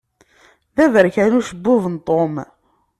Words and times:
D 0.75 0.77
aberkan 0.85 1.37
ucebbub 1.39 1.83
n 1.93 1.95
Tom. 2.07 2.33